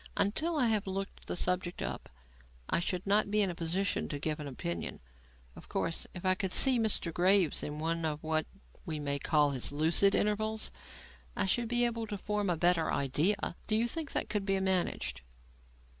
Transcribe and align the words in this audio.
Until 0.17 0.57
I 0.57 0.65
have 0.69 0.87
looked 0.87 1.27
the 1.27 1.35
subject 1.35 1.79
up, 1.83 2.09
I 2.67 2.79
should 2.79 3.05
not 3.05 3.29
be 3.29 3.43
in 3.43 3.51
a 3.51 3.53
position 3.53 4.09
to 4.09 4.17
give 4.17 4.39
an 4.39 4.47
opinion. 4.47 4.99
Of 5.55 5.69
course, 5.69 6.07
if 6.15 6.25
I 6.25 6.33
could 6.33 6.51
see 6.51 6.79
Mr. 6.79 7.13
Graves 7.13 7.61
in 7.61 7.77
one 7.77 8.03
of 8.03 8.23
what 8.23 8.47
we 8.83 8.97
may 8.97 9.19
call 9.19 9.51
his 9.51 9.71
'lucid 9.71 10.15
intervals' 10.15 10.71
I 11.35 11.45
should 11.45 11.67
be 11.67 11.85
able 11.85 12.07
to 12.07 12.17
form 12.17 12.49
a 12.49 12.57
better 12.57 12.91
idea. 12.91 13.55
Do 13.67 13.75
you 13.75 13.87
think 13.87 14.11
that 14.13 14.27
could 14.27 14.43
be 14.43 14.59
managed?" 14.59 15.21